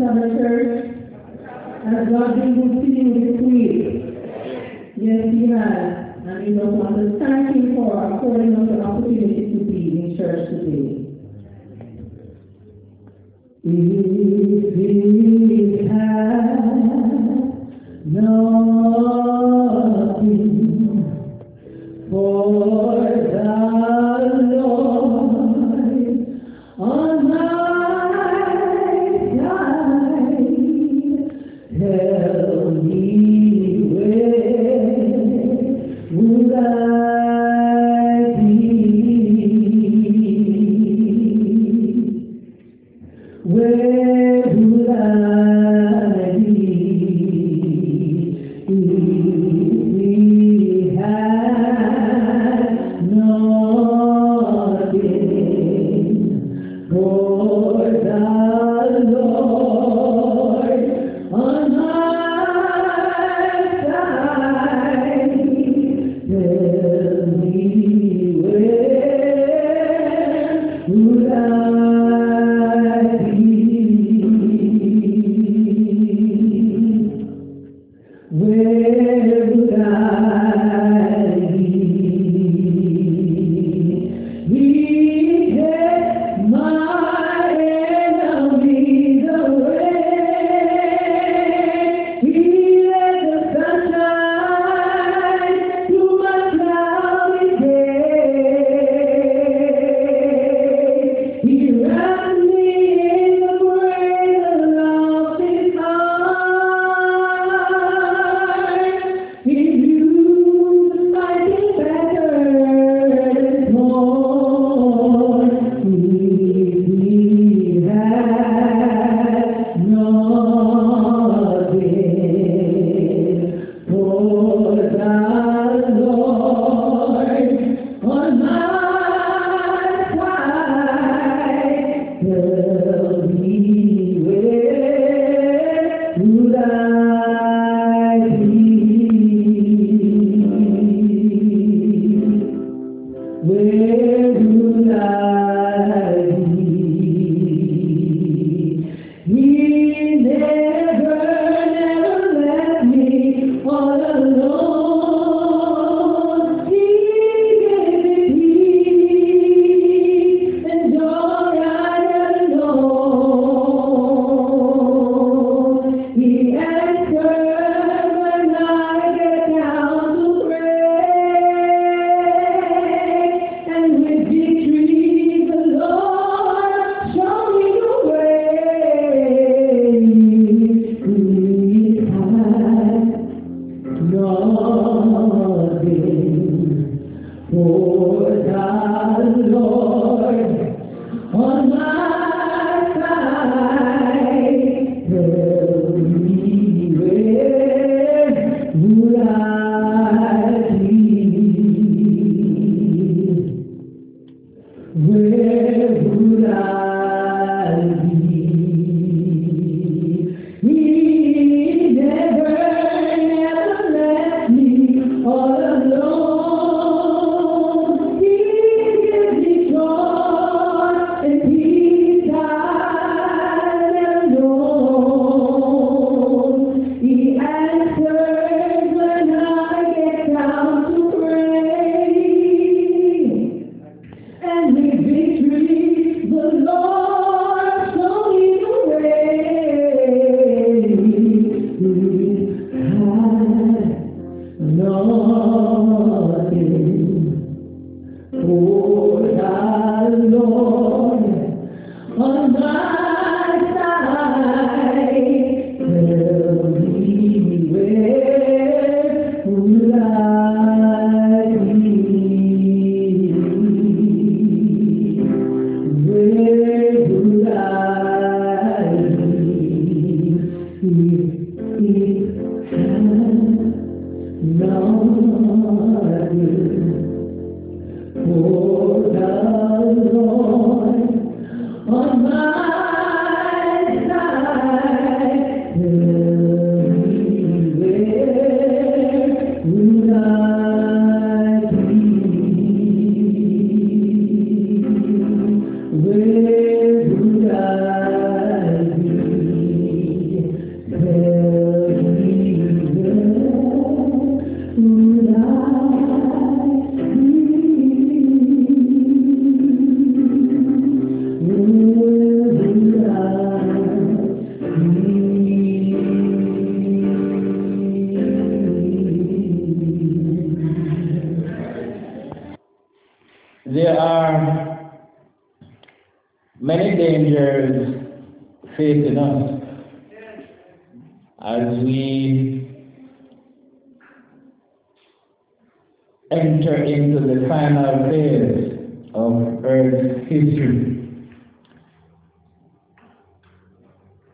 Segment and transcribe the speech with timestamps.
[0.00, 0.96] Sabbath Church
[1.84, 4.00] has God been good to you this week?
[4.96, 6.16] Yes, He has.
[6.24, 10.16] And we also want to thank Him for affording us an opportunity to be in
[10.16, 11.09] church today.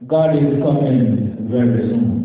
[0.06, 2.16] God is coming very soon.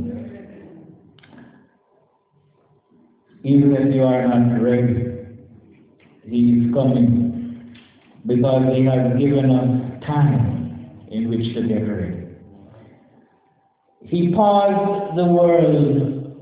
[3.44, 5.08] Even if you are not ready,
[6.24, 7.74] He is coming
[8.28, 12.22] because He has given us time in which to get ready.
[14.06, 16.36] He paused the world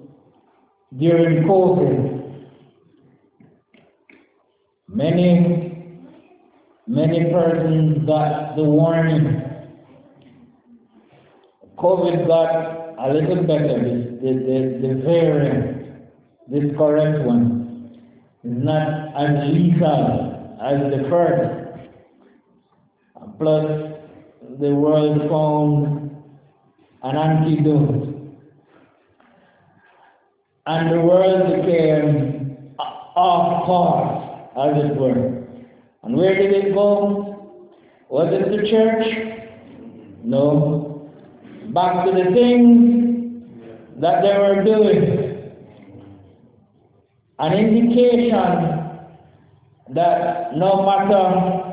[0.98, 2.34] during COVID.
[4.90, 6.04] Many,
[6.88, 9.49] many persons got the warning.
[11.82, 13.80] COVID got a little better,
[14.22, 16.02] the, the, the variant,
[16.50, 18.00] this current one,
[18.44, 21.88] is not as lethal as the first.
[23.38, 23.66] Plus,
[24.60, 26.12] the world found
[27.04, 28.06] an antidote.
[30.66, 32.76] And the world became
[33.16, 35.44] off course, as it were.
[36.04, 37.64] And where did it go?
[38.10, 39.06] Was it the church?
[40.24, 40.89] No.
[41.74, 43.44] Back to the things
[43.98, 45.52] that they were doing.
[47.38, 48.80] An indication
[49.94, 51.70] that no matter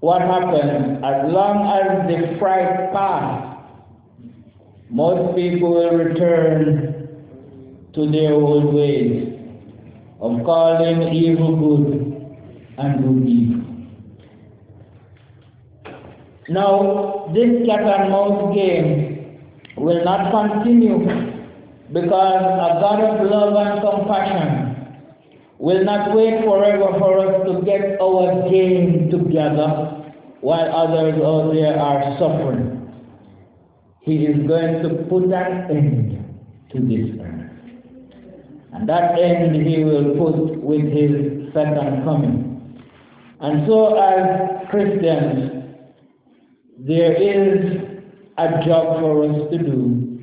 [0.00, 3.50] what happens, as long as the fright passes,
[4.90, 7.08] most people will return
[7.94, 9.38] to their old ways
[10.20, 12.36] of calling evil good
[12.78, 13.59] and good evil.
[16.50, 19.38] Now, this cat and mouse game
[19.76, 20.98] will not continue
[21.92, 24.70] because a God of love and compassion
[25.60, 31.78] will not wait forever for us to get our game together while others out there
[31.78, 32.90] are suffering.
[34.00, 36.34] He is going to put an end
[36.72, 37.40] to this earth.
[38.72, 42.82] And that end he will put with his second coming.
[43.38, 45.59] And so as Christians,
[46.86, 47.76] there is
[48.38, 50.18] a job for us to do.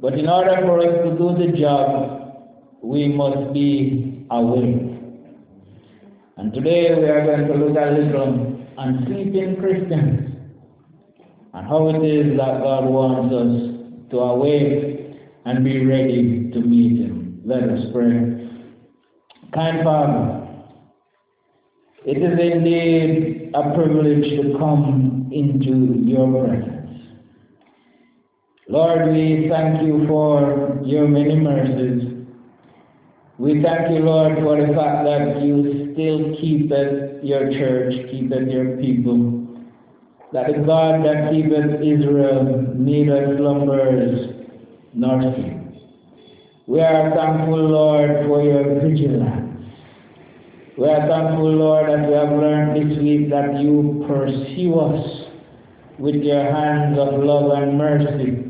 [0.00, 2.34] But in order for us to do the job,
[2.82, 4.90] we must be awake.
[6.36, 10.30] And today we are going to look a little on sleeping Christians
[11.54, 15.16] and how it is that God wants us to awake
[15.46, 17.40] and be ready to meet Him.
[17.46, 18.50] Let us pray.
[19.54, 20.48] Kind Father,
[22.04, 27.00] it is indeed a privilege to come into your presence.
[28.68, 32.26] Lord, we thank you for your many mercies.
[33.38, 38.30] We thank you, Lord, for the fact that you still keep it your church, keep
[38.32, 39.44] it your people
[40.34, 44.34] that the God that keepeth Israel neither slumbers
[44.92, 45.78] nor sleeps.
[46.66, 49.43] We are thankful, Lord, for your vigilance.
[50.76, 55.06] We are thankful, Lord, that we have learned this week that you pursue us
[56.00, 58.42] with your hands of love and mercy.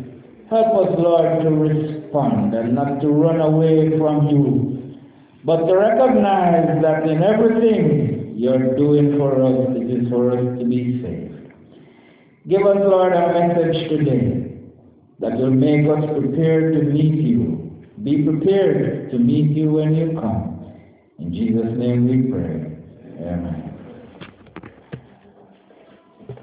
[0.48, 4.96] Help us, Lord, to respond and not to run away from you,
[5.44, 10.64] but to recognize that in everything you're doing for us, it is for us to
[10.64, 11.52] be saved.
[12.48, 14.60] Give us, Lord, a message today
[15.20, 17.84] that will make us prepared to meet you.
[18.02, 20.53] Be prepared to meet you when you come.
[21.18, 22.74] In Jesus' name we pray.
[23.20, 23.70] Amen.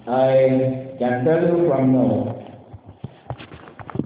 [0.08, 2.42] I can tell you from now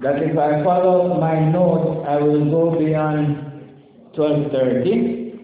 [0.02, 3.36] that if I follow my notes, I will go beyond
[4.14, 5.40] 1230.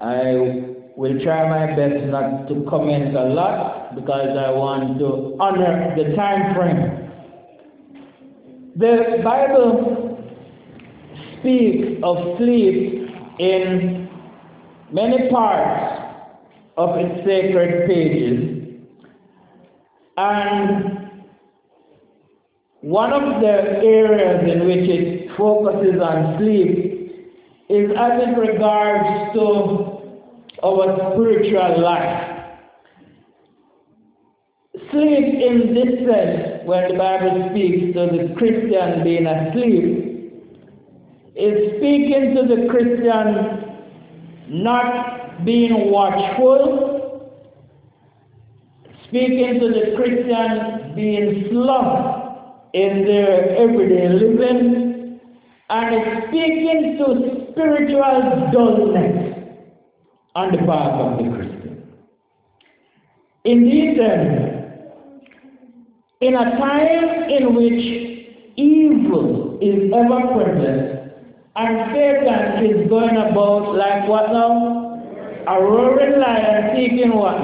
[0.00, 5.94] I will try my best not to comment a lot because I want to honor
[5.96, 7.00] the time frame.
[8.76, 10.16] The Bible
[11.40, 12.99] speaks of sleep
[13.40, 14.06] in
[14.92, 16.02] many parts
[16.76, 18.78] of its sacred pages.
[20.18, 21.10] And
[22.82, 26.90] one of the areas in which it focuses on sleep
[27.70, 30.00] is as it regards to
[30.62, 32.26] our spiritual life.
[34.92, 40.09] Sleep in this sense, when the Bible speaks to the Christian being asleep,
[41.40, 43.64] is speaking to the Christian
[44.48, 47.32] not being watchful,
[49.08, 55.20] speaking to the Christian being slow in their everyday living,
[55.70, 59.36] and speaking to spiritual dullness
[60.34, 61.82] on the part of the Christian.
[63.44, 64.90] Indeed, then,
[66.20, 70.99] in a time in which evil is ever present
[71.60, 74.86] and Satan is going about like what now?
[75.46, 77.38] A roaring lion seeking what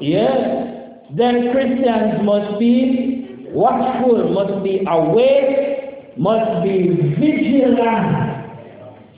[0.00, 0.68] Yes.
[1.14, 6.88] Then Christians must be watchful, must be awake, must be
[7.20, 8.48] vigilant,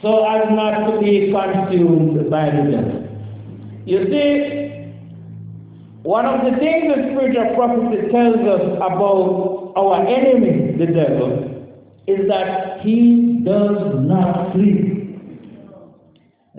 [0.02, 3.08] so as not to be consumed by the devil.
[3.86, 4.90] You see,
[6.02, 11.53] one of the things the spiritual prophecy tells us about our enemy, the devil,
[12.06, 14.94] is that he does not sleep.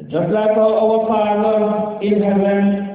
[0.10, 2.86] Just like our Father in heaven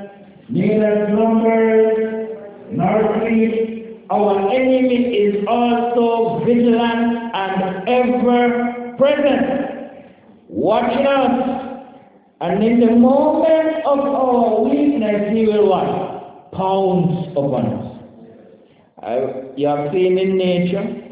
[0.48, 2.30] neither slumbers
[2.72, 4.06] nor sleeps.
[4.10, 10.02] Our enemy is also vigilant and ever present,
[10.48, 11.66] watching us.
[12.40, 16.50] And in the moment of our weakness, he will what?
[16.52, 17.90] Pounce upon us.
[19.02, 19.16] I,
[19.56, 21.09] you have seen in nature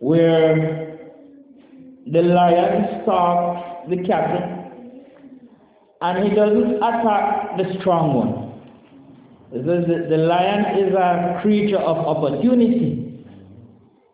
[0.00, 0.98] where
[2.12, 4.56] the lion stalks the cattle
[6.02, 8.46] and he doesn't attack the strong one.
[9.52, 13.24] The, the lion is a creature of opportunity.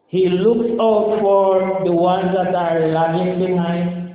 [0.09, 4.15] He looks out for the ones that are lagging behind,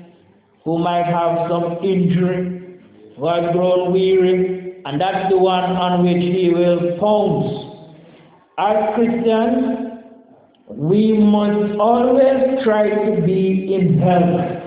[0.64, 2.80] who might have some injury,
[3.18, 7.66] who have grown weary, and that's the one on which he will pounce.
[8.60, 9.87] As Christians,
[10.68, 14.58] we must always try to be in health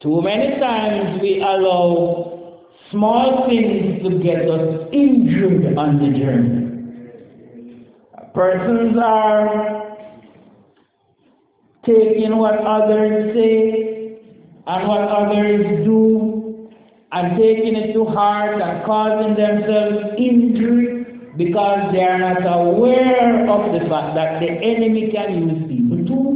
[0.00, 2.60] too many times we allow
[2.92, 7.84] small things to get us injured on the journey.
[8.32, 9.96] Persons are
[11.84, 14.20] taking what others say
[14.68, 16.70] and what others do
[17.10, 20.97] and taking it to heart and causing themselves injury
[21.38, 26.34] because they are not aware of the fact that the enemy can use people too.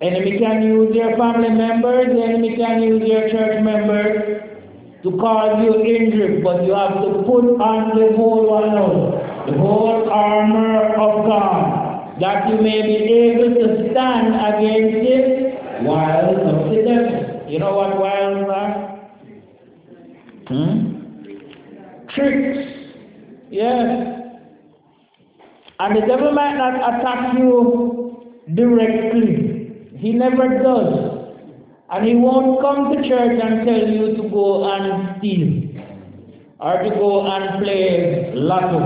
[0.00, 4.42] Enemy can use your family members, the enemy can use your church members
[5.02, 10.08] to cause you injury, but you have to put on the whole one the whole
[10.08, 16.82] armor of God, that you may be able to stand against it wiles of the
[16.82, 17.50] devil.
[17.50, 19.00] You know what wiles are?
[20.46, 20.92] Hmm?
[22.14, 22.71] Tricks.
[23.52, 24.18] Yes.
[25.78, 29.52] And the devil might not attack you directly
[30.02, 31.38] he never does.
[31.90, 35.44] And he won't come to church and tell you to go and steal,
[36.58, 38.80] or to go and play lotto,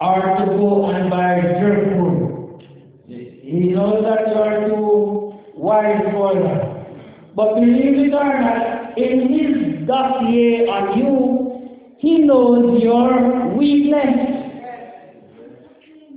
[0.00, 2.66] or to go and buy jerk food.
[3.08, 7.34] He knows that you are too wise for that.
[7.34, 11.45] But believe it or not, in his dossier on you,
[11.98, 14.42] he knows your weakness.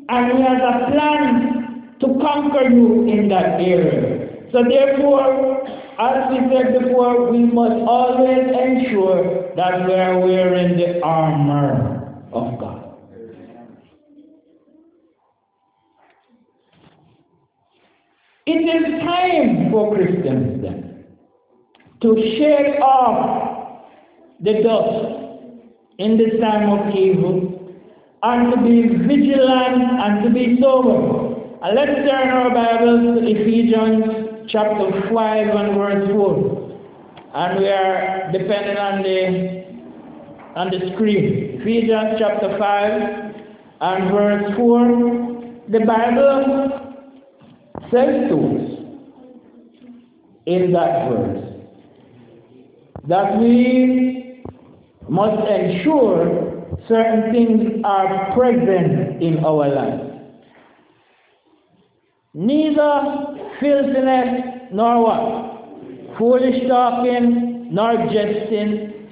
[0.10, 4.30] And he has a plan to conquer you in that area.
[4.52, 5.68] So therefore,
[6.00, 12.60] as we said before, we must always ensure that we are wearing the armor of
[12.60, 12.86] God.
[18.46, 21.06] It is time for Christians then
[22.02, 23.92] to shake off
[24.40, 25.19] the dust
[26.00, 27.38] in this time of evil
[28.24, 31.30] and to be vigilant and to be sober
[31.62, 36.80] and let's turn our Bibles to Ephesians chapter 5 and verse 4.
[37.36, 39.60] And we are depending on the
[40.56, 41.60] on the screen.
[41.60, 43.36] Ephesians chapter 5
[43.82, 45.66] and verse 4.
[45.68, 46.70] The Bible
[47.92, 48.70] says to us
[50.46, 51.44] in that verse
[53.10, 54.19] that we
[55.10, 60.10] must ensure certain things are present in our life
[62.34, 66.18] neither filthiness nor what?
[66.18, 69.08] Foolish talking nor jesting,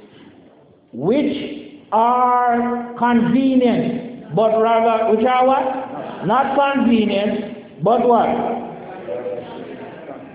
[0.93, 6.25] which are convenient, but rather, which are what?
[6.25, 8.27] Not convenient, but what?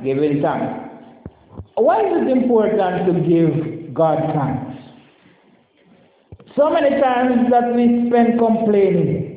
[0.04, 0.90] Giving time.
[1.75, 4.72] Why is it important to give God thanks?
[6.56, 9.32] So many times that we spend complaining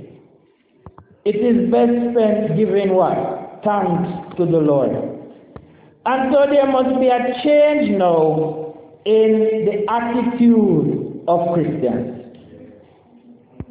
[1.25, 3.62] it is best spent giving what?
[3.65, 4.91] Thanks to the Lord.
[6.05, 12.36] And so there must be a change now in the attitude of Christians,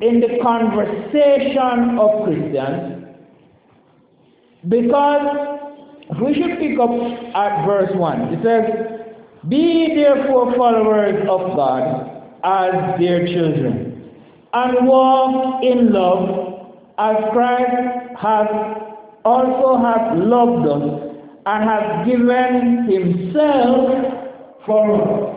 [0.00, 3.06] in the conversation of Christians,
[4.68, 5.70] because
[6.20, 6.90] we should pick up
[7.36, 8.20] at verse 1.
[8.34, 9.08] It says,
[9.48, 12.13] Be therefore followers of God
[12.44, 14.12] as dear children,
[14.52, 18.46] and walk in love as Christ has
[19.24, 23.90] also has loved us and has given himself
[24.66, 25.34] for us.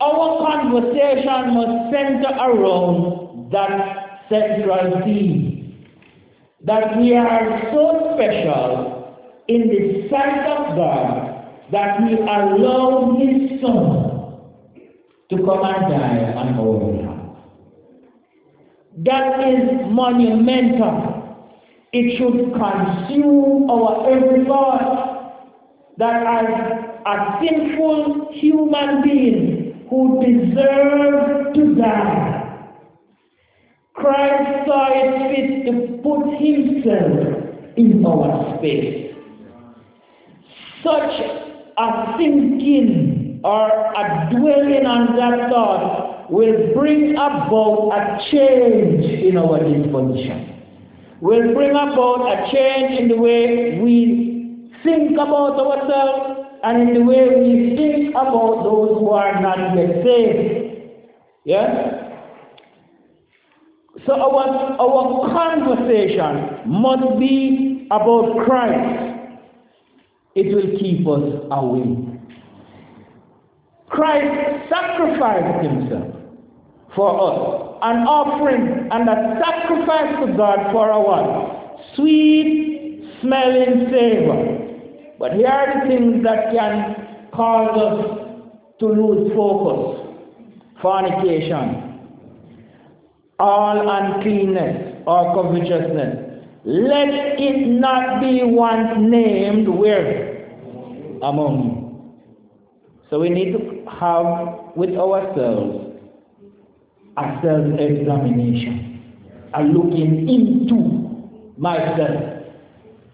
[0.00, 5.86] Our conversation must center around that central theme
[6.64, 8.96] that we are so special
[9.48, 11.36] in the sight of God
[11.72, 14.15] that He allowed His Son
[15.30, 17.16] to come and die on our behalf.
[18.98, 21.48] That is monumental.
[21.92, 25.06] It should consume our every thought
[25.98, 26.46] that as
[27.06, 32.36] a sinful human being who deserves to die,
[33.94, 39.14] Christ saw it fit to put himself in our space.
[40.82, 41.20] Such
[41.78, 49.58] a thinking or a dwelling on that thought will bring about a change in our
[49.62, 50.62] disposition.
[51.20, 57.00] Will bring about a change in the way we think about ourselves and in the
[57.02, 60.92] way we think about those who are not yet saved.
[61.44, 62.06] Yes?
[64.06, 69.16] So our, our conversation must be about Christ.
[70.34, 72.05] It will keep us awake.
[73.88, 76.14] Christ sacrificed himself
[76.94, 84.56] for us, an offering and a sacrifice to God for our sweet smelling savor.
[85.18, 88.26] But here are the things that can cause us
[88.80, 90.02] to lose focus.
[90.82, 92.00] Fornication,
[93.38, 96.44] all uncleanness or covetousness.
[96.64, 97.08] Let
[97.40, 100.48] it not be once named where?
[101.22, 101.85] Among you.
[103.10, 105.92] So we need to have with ourselves
[107.16, 109.14] a self-examination,
[109.54, 112.36] a looking into myself,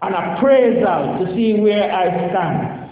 [0.01, 2.83] an appraisal to see where I stand.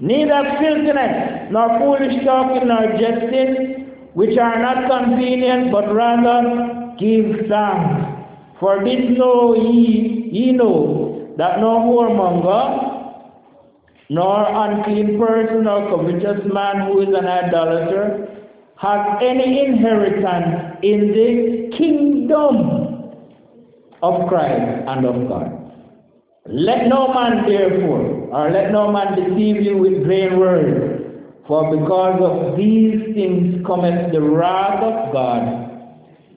[0.00, 8.04] Neither filthiness, nor foolish talking, nor jesting, which are not convenient, but rather give thanks.
[8.60, 12.87] For this know ye, ye know, that no whoremonger,
[14.10, 18.28] nor unclean person, nor covetous man who is an idolater,
[18.76, 23.12] has any inheritance in the kingdom
[24.02, 25.54] of Christ and of God.
[26.46, 31.04] Let no man therefore, or let no man deceive you with vain words,
[31.46, 35.68] for because of these things cometh the wrath of God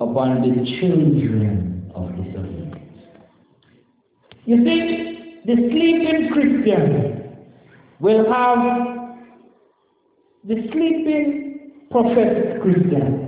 [0.02, 2.76] upon the children of disobedience.
[4.46, 7.21] You see, the sleeping Christian
[8.02, 8.60] will have
[10.44, 13.28] the sleeping professed Christian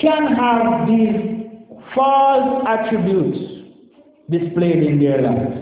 [0.00, 1.46] can have these
[1.94, 3.38] false attributes
[4.30, 5.56] displayed in their lives.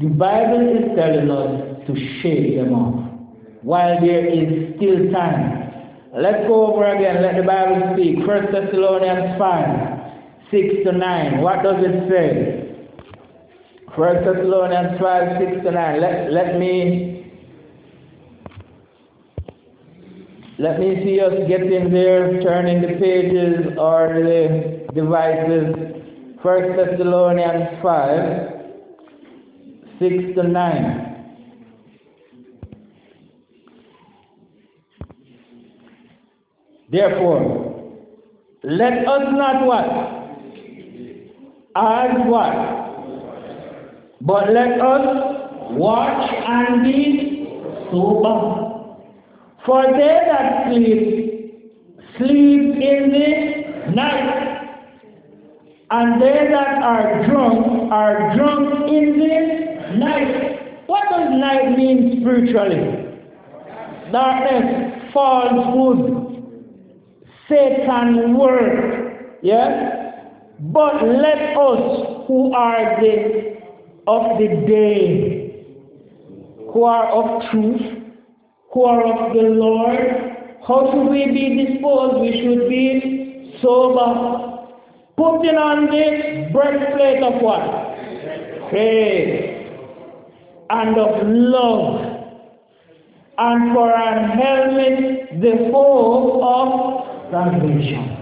[0.00, 3.10] The Bible is telling us to shake them off
[3.62, 5.62] while there is still time.
[6.14, 7.22] Let's go over again.
[7.22, 8.24] Let the Bible speak.
[8.26, 11.40] First Thessalonians 5, 6 to 9.
[11.40, 12.61] What does it say?
[13.96, 16.00] First Thessalonians 5, 6 to 9.
[16.00, 17.12] Let, let me
[20.58, 25.74] let me see us getting there, turning the pages or the devices.
[26.42, 28.52] First Thessalonians 5,
[29.98, 31.08] 6 to 9.
[36.90, 37.98] Therefore,
[38.62, 39.86] let us not what?
[41.74, 42.81] As what?
[44.24, 47.44] But let us watch and be
[47.90, 48.62] sober.
[49.66, 51.72] For they that sleep,
[52.18, 54.48] sleep in the night.
[55.90, 60.86] And they that are drunk, are drunk in the night.
[60.86, 63.18] What does night mean spiritually?
[64.12, 66.44] Darkness, falsehood,
[67.48, 69.40] Satan work.
[69.42, 69.98] Yes?
[70.60, 73.51] But let us who are the
[74.06, 75.64] of the day,
[76.72, 77.82] who are of truth,
[78.72, 80.32] who are of the Lord,
[80.66, 82.20] how should we be disposed?
[82.20, 84.68] We should be sober,
[85.16, 88.70] putting on the breastplate of what?
[88.70, 89.52] Faith
[90.70, 92.00] and of love,
[93.38, 98.18] and for an helmet the hope of salvation.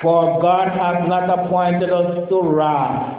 [0.00, 3.17] For God has not appointed us to wrath,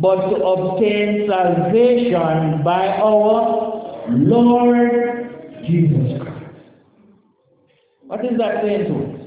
[0.00, 6.38] but to obtain salvation by our Lord Jesus Christ.
[8.06, 9.18] What is that saying to us?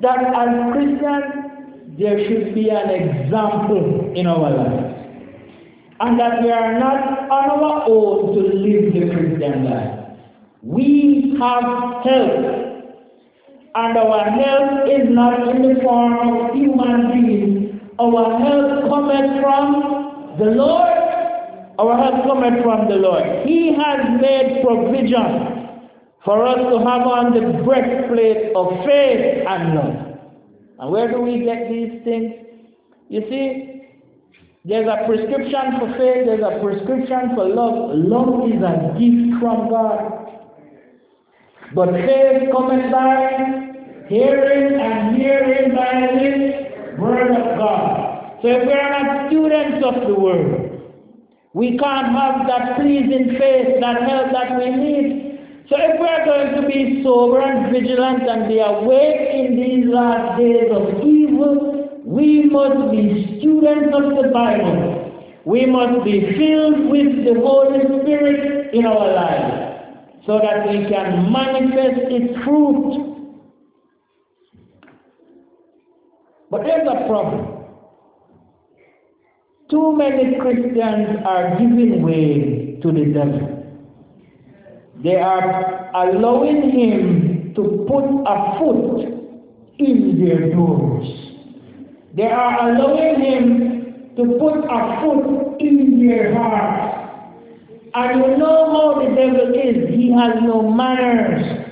[0.00, 1.48] That as Christians,
[1.98, 4.94] there should be an example in our lives.
[6.00, 9.98] And that we are not on our own to live the Christian life.
[10.62, 11.64] We have
[12.04, 12.68] help.
[13.74, 17.67] And our help is not in the form of human beings.
[18.00, 20.92] Our help cometh from the Lord.
[21.78, 23.46] Our help cometh from the Lord.
[23.46, 25.80] He has made provision
[26.24, 30.18] for us to have on the breastplate of faith and love.
[30.78, 32.34] And where do we get these things?
[33.08, 33.82] You see,
[34.64, 37.96] there's a prescription for faith, there's a prescription for love.
[37.96, 40.18] Love is a gift from God.
[41.74, 46.67] But faith cometh by hearing and hearing by the
[46.98, 48.38] word of God.
[48.42, 50.82] So if we are not students of the word,
[51.54, 55.28] we can't have that pleasing faith, that help that we need
[55.70, 59.84] so if we are going to be sober and vigilant and be awake in these
[59.92, 65.12] last days of evil, we must be students of the Bible.
[65.44, 71.30] We must be filled with the Holy Spirit in our lives so that we can
[71.30, 73.17] manifest its fruit.
[76.50, 77.58] But there's a problem.
[79.70, 83.58] Too many Christians are giving way to the devil.
[85.04, 89.18] They are allowing him to put a foot
[89.78, 91.06] in their doors.
[92.14, 96.94] They are allowing him to put a foot in their hearts.
[97.94, 99.88] And you know how the devil is.
[99.94, 101.66] He has no manners.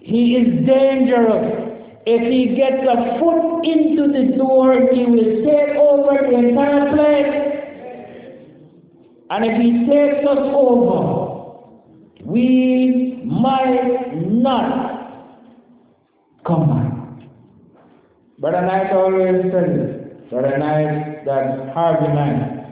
[0.00, 1.65] He is dangerous.
[2.08, 7.46] If he gets a foot into the door, he will take over the entire place.
[9.28, 11.66] And if he takes us over,
[12.24, 15.34] we might not
[16.46, 17.26] come back.
[18.38, 20.32] But a Knight always says it.
[20.32, 22.66] a Knight, that Harvey Knight.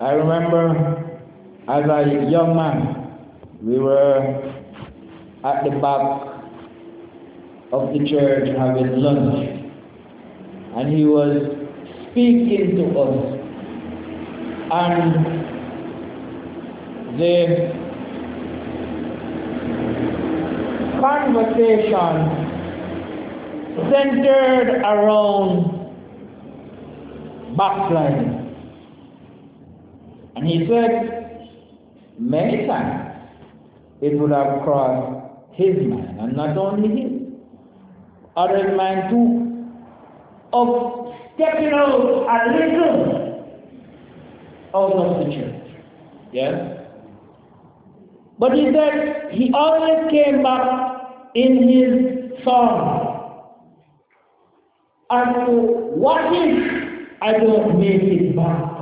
[0.00, 1.20] I remember
[1.66, 3.10] as a young man,
[3.62, 4.52] we were
[5.44, 6.27] at the back
[7.72, 9.72] of the church having lunch,
[10.76, 11.36] and he was
[12.10, 13.34] speaking to us.
[14.70, 15.14] And
[17.18, 17.72] the
[21.00, 22.14] conversation
[23.90, 25.78] centered around
[27.56, 28.34] backsliding.
[30.36, 31.48] And he said,
[32.18, 33.14] many times
[34.00, 37.17] it would have crossed his mind, and not only his,
[38.38, 39.66] others' mind too,
[40.52, 43.18] of stepping out a little
[44.74, 45.70] out of the church.
[46.32, 46.78] Yes?
[48.38, 53.08] But he said he always came back in his song
[55.10, 55.52] as to
[56.04, 58.78] what if I don't make it back?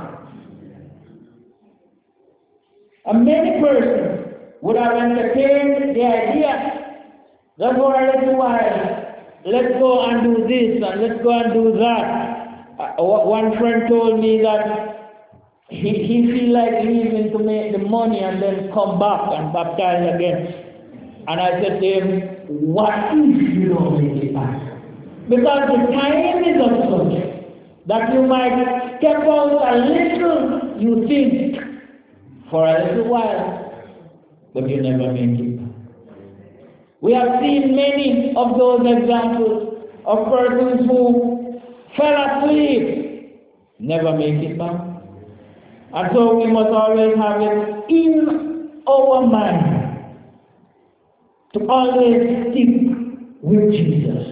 [3.05, 7.05] And many persons would have entertained the idea,
[7.57, 8.96] go a little while,
[9.47, 12.67] let's go and do this and let's go and do that.
[12.79, 14.97] Uh, one friend told me that
[15.69, 20.15] he, he feel like leaving to make the money and then come back and baptize
[20.15, 21.23] again.
[21.27, 24.61] And I said to him, what if you don't make it back?
[25.29, 27.37] Because the time is of such
[27.87, 31.55] that you might step out a little, you think,
[32.51, 33.73] for a little while,
[34.53, 35.56] but you never make it.
[37.01, 41.61] We have seen many of those examples of persons who
[41.95, 43.39] fell asleep,
[43.79, 44.81] never make it back.
[45.93, 50.05] And so we must always have it in our mind
[51.53, 52.97] to always stick
[53.41, 54.27] with Jesus.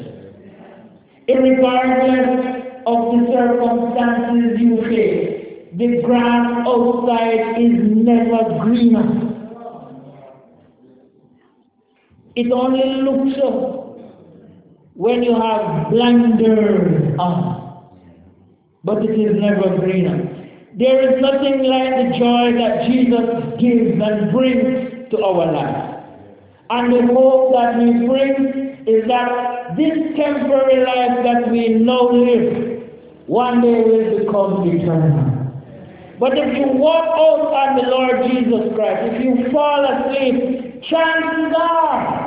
[1.28, 5.36] Regardless of the circumstances you face,
[5.78, 9.35] the grass outside is never greener.
[12.36, 13.98] It only looks up
[14.95, 17.88] when you have blinders on,
[18.84, 20.36] but it is never greener.
[20.78, 26.04] There is nothing like the joy that Jesus gives and brings to our life.
[26.69, 32.84] And the hope that He brings is that this temporary life that we now live,
[33.28, 35.36] one day will become eternal.
[36.19, 41.54] But if you walk out on the Lord Jesus Christ, if you fall asleep, chances
[41.60, 42.25] are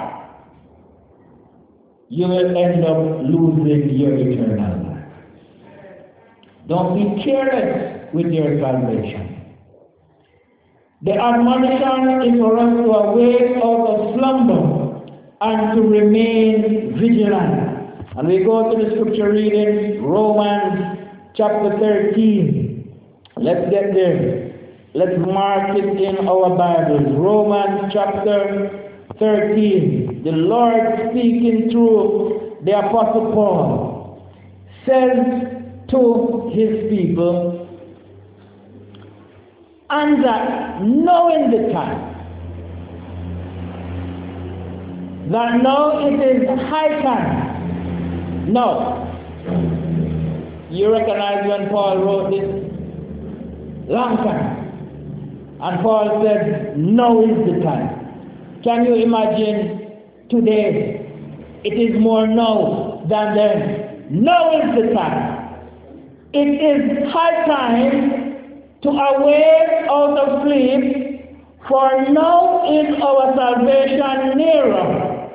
[2.10, 5.04] you will end up losing your eternal life.
[6.66, 9.38] Don't be careless with your salvation.
[11.02, 15.06] The admonition is for us to awake out of slumber
[15.40, 17.68] and to remain vigilant.
[18.16, 20.98] And we go to the scripture reading, Romans
[21.36, 22.98] chapter 13.
[23.36, 24.48] Let's get there.
[24.94, 27.14] Let's mark it in our Bibles.
[27.16, 28.87] Romans chapter
[29.18, 30.22] 13.
[30.24, 34.32] The Lord speaking through the Apostle Paul
[34.86, 35.16] says
[35.90, 37.66] to his people,
[39.90, 42.08] and that knowing the time,
[45.32, 48.52] that now it is high time.
[48.52, 49.04] No.
[50.70, 53.90] You recognize when Paul wrote this?
[53.90, 54.58] Long time.
[55.60, 58.07] And Paul said, now is the time.
[58.68, 59.96] Can you imagine
[60.28, 61.00] today?
[61.64, 64.08] It is more now than then.
[64.10, 65.54] Now is the time.
[66.34, 75.30] It is high time to awake out of sleep, for now is our salvation nearer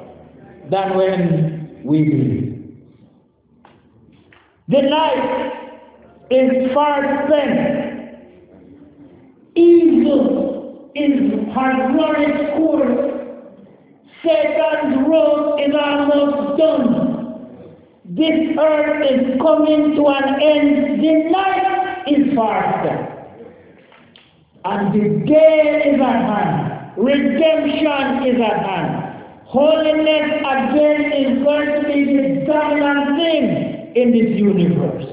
[0.69, 2.77] than when we believe.
[4.67, 5.51] The night
[6.29, 8.29] is far spent.
[9.55, 13.12] Evil is run its course.
[14.25, 17.13] Satan's road is almost done.
[18.05, 21.03] This earth is coming to an end.
[21.03, 23.09] The night is far spent.
[24.65, 26.93] And the day is at hand.
[26.97, 29.13] Redemption is at hand.
[29.45, 35.05] Holiness again is going to be the dominant thing in this universe.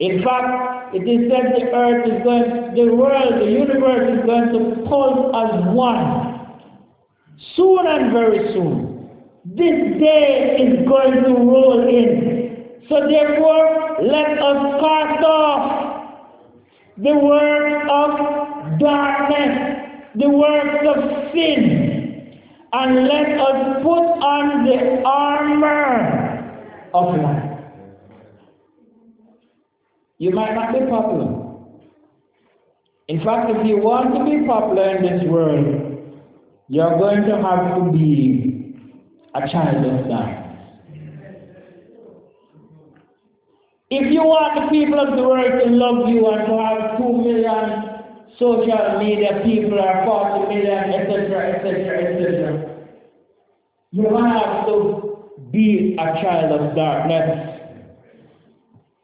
[0.00, 4.52] In fact, it is said the earth is going, the world, the universe is going
[4.52, 6.37] to pulse as one.
[7.56, 9.10] Soon and very soon.
[9.44, 12.80] This day is going to roll in.
[12.88, 15.88] So therefore, let us cast off
[16.96, 22.40] the works of darkness, the works of sin,
[22.72, 26.58] and let us put on the armor
[26.92, 27.48] of light.
[30.18, 31.44] You might not be popular.
[33.06, 35.87] In fact, if you want to be popular in this world,
[36.68, 38.74] you're going to have to be
[39.34, 40.44] a child of darkness.
[43.90, 47.12] If you want the people of the world to love you and to have two
[47.24, 47.98] million
[48.38, 52.74] social media people are 40 million, etc., etc., etc.
[53.90, 55.18] You have to
[55.50, 57.60] be a child of darkness.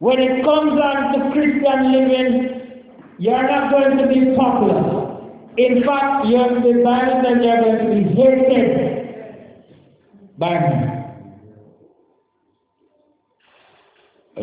[0.00, 2.84] When it comes on to Christian living,
[3.18, 5.03] you're not going to be popular.
[5.56, 9.04] In fact, you're, the Bible says you're going to be hated
[10.38, 10.94] by me.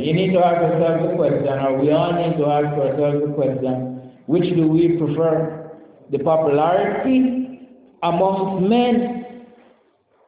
[0.05, 3.33] You need to ask yourself the question, or we all need to ask ourselves the
[3.33, 3.91] question
[4.27, 5.71] which do we prefer?
[6.11, 7.67] The popularity
[8.03, 9.43] amongst men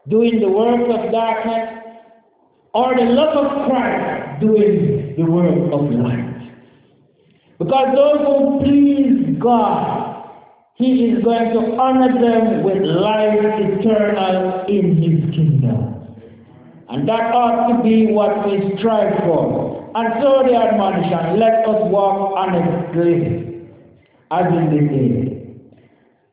[0.09, 1.83] doing the work of darkness
[2.73, 6.51] or the love of Christ doing the work of light?
[7.59, 10.02] Because those who please God,
[10.75, 15.93] He is going to honor them with life eternal in His kingdom.
[16.89, 19.91] And that ought to be what we strive for.
[19.95, 23.43] And so the admonition, let us walk honestly
[24.31, 25.55] as in the day,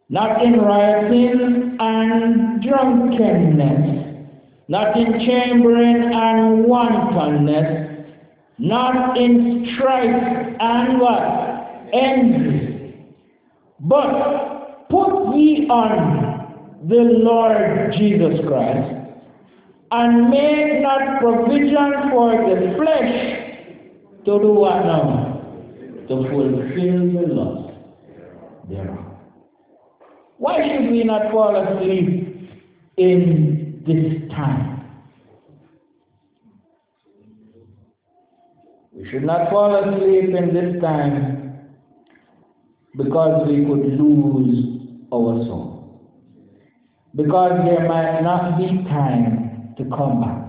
[0.08, 4.26] not in rioting and drunkenness,
[4.68, 8.08] not in chambering and wantonness,
[8.58, 11.90] not in strife and what?
[11.92, 12.69] Envy.
[13.80, 18.96] But put ye on the Lord Jesus Christ,
[19.92, 23.40] and make not provision for the flesh
[24.24, 25.26] to do what now?
[26.08, 27.74] To fulfill the lust
[28.68, 28.98] thereof.
[30.36, 32.50] Why should we not fall asleep
[32.96, 34.84] in this time?
[38.92, 41.39] We should not fall asleep in this time
[42.96, 44.80] because we could lose
[45.12, 46.10] our soul.
[47.14, 50.46] Because there might not be time to come back.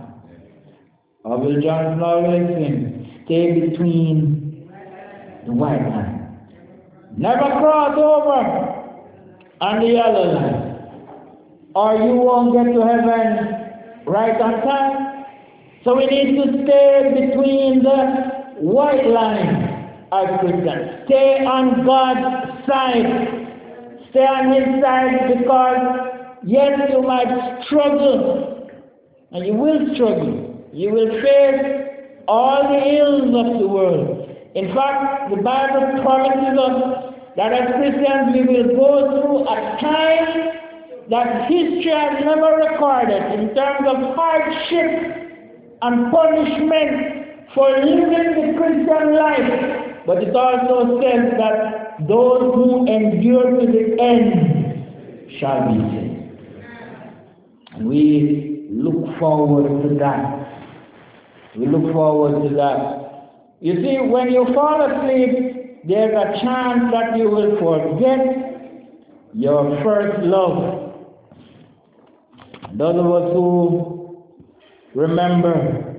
[1.24, 4.70] Or will John always sing, stay between
[5.46, 6.22] the white line
[7.18, 8.42] Never cross over
[9.60, 10.88] on the yellow line,
[11.76, 15.26] or you won't get to heaven right on time.
[15.84, 17.98] So we need to stay between the
[18.62, 19.71] white line
[20.12, 21.06] as Christians.
[21.06, 23.48] Stay on God's side.
[24.12, 28.52] Stay on His side because, yes, you might struggle
[29.32, 30.68] And you will struggle.
[30.74, 31.92] You will face
[32.28, 34.30] all the ills of the world.
[34.56, 40.52] In fact, the Bible promises us that as Christians we will go through a time
[41.10, 45.22] that history has never recorded in terms of hardship
[45.82, 49.91] and punishment for living the Christian life.
[50.06, 56.22] But it also says that those who endure to the end shall be saved.
[57.76, 60.42] And we look forward to that.
[61.58, 63.02] We look forward to that.
[63.62, 68.42] You see, when you fall asleep, there's a chance that you will forget
[69.34, 70.94] your first love.
[72.74, 74.24] Those of us who
[74.96, 75.96] remember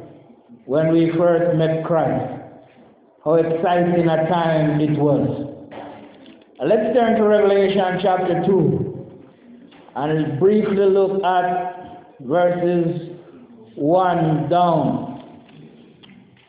[0.66, 2.41] when we first met Christ,
[3.24, 5.48] how exciting a time it was.
[6.64, 9.20] Let's turn to Revelation chapter 2
[9.94, 13.16] and briefly look at verses
[13.76, 15.08] 1 down.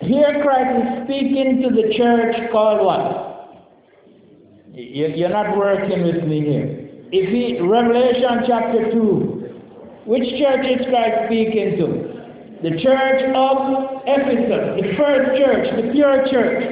[0.01, 3.21] Here Christ is speaking to the church called what?
[4.73, 6.89] You're not working with me here.
[7.11, 9.43] If he, Revelation chapter 2,
[10.05, 12.12] which church is Christ speaking to?
[12.63, 16.63] The church of Ephesus, the first church, the pure church.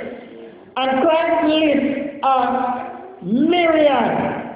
[0.77, 4.55] And Christ lists a myriad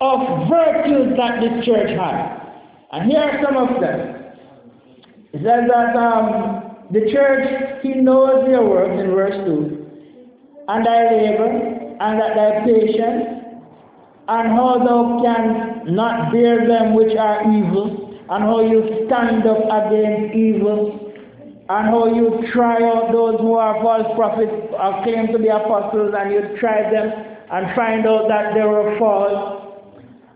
[0.00, 2.40] of virtues that this church has.
[2.92, 4.22] And here are some of them.
[5.32, 9.86] It says that um, the church, he knows their works in verse 2,
[10.68, 13.24] and thy labor, and that thy patience,
[14.28, 19.60] and how thou canst not bear them which are evil, and how you stand up
[19.68, 21.12] against evil,
[21.68, 26.14] and how you try out those who are false prophets or claim to be apostles,
[26.16, 27.12] and you try them
[27.52, 29.84] and find out that they were false,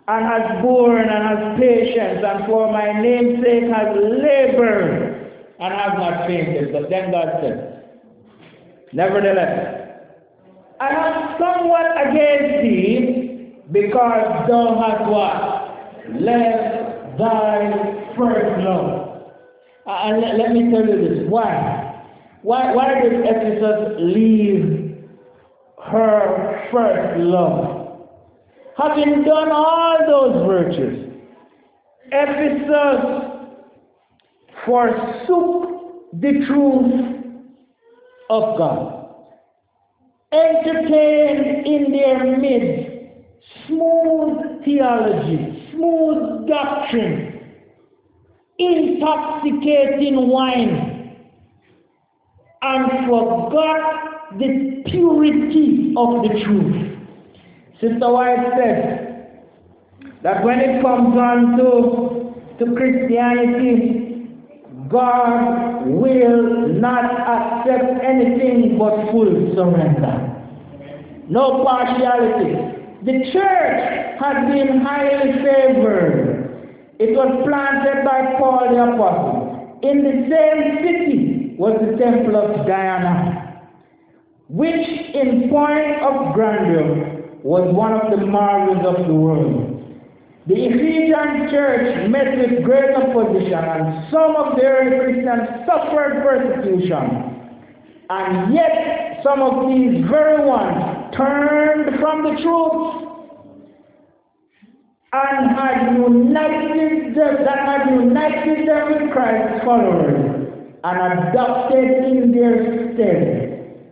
[0.09, 5.93] and has borne and has patience, and for my name's sake has labored and has
[5.97, 6.75] not fainted.
[6.75, 7.89] But then God said,
[8.93, 10.03] Nevertheless,
[10.81, 16.21] I have somewhat against thee because thou hast what?
[16.21, 16.86] Left
[17.19, 19.23] thy first love.
[19.87, 21.29] Uh, and let, let, me tell you this.
[21.29, 22.05] Why?
[22.43, 24.99] Why, why did Ephesus leave
[25.85, 27.99] her first love?
[28.77, 31.13] Having done all those virtues,
[32.13, 33.27] Ephesus
[34.65, 37.17] forsook the truth
[38.29, 39.09] of God,
[40.33, 42.97] entertained in their midst
[43.67, 47.41] smooth theology, smooth doctrine,
[48.59, 51.17] intoxicating wine,
[52.63, 56.99] and forgot the purity of the truth.
[57.81, 59.41] Sister White said
[60.23, 64.07] that when it comes on to, to Christianity,
[64.89, 70.33] God will not accept anything but full surrender.
[71.29, 72.66] No partiality.
[73.07, 76.91] The church had been highly favored.
[76.99, 79.79] It was planted by Paul the Apostle.
[79.83, 83.63] In the same city was the temple of Diana,
[84.49, 89.85] which in point of grandeur was one of the marvels of the world.
[90.49, 97.55] The Ephesian church met with great opposition and some of the early Christians suffered persecution.
[98.11, 103.07] And yet some of these very ones turned from the truth
[105.13, 112.95] and had united them, that had united them with Christ's followers and adopted in their
[112.95, 113.47] stead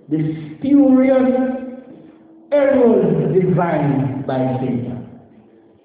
[0.08, 1.30] the spurious
[2.52, 5.08] errors designed by Satan.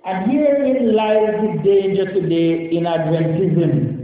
[0.05, 3.95] And herein lies the danger today in Adventism.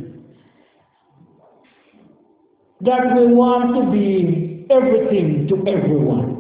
[2.81, 6.34] That we want to be everything to everyone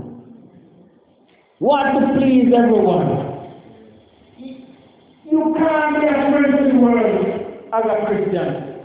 [1.59, 3.33] want to please everyone.
[5.29, 7.25] You can't be a friend to the world
[7.73, 8.75] as a Christian.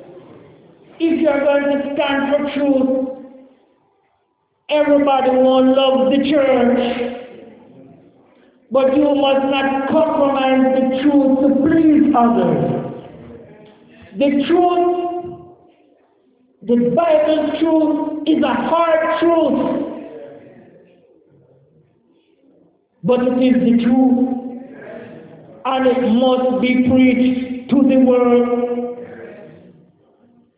[1.00, 3.08] If you're going to stand for truth,
[4.68, 7.16] everybody won't love the church.
[8.70, 12.80] But you must not compromise the truth to please others.
[14.16, 15.56] The truth,
[16.62, 19.89] the Bible's truth, is a hard truth.
[23.04, 24.36] But it is the truth.
[25.64, 28.98] And it must be preached to the world.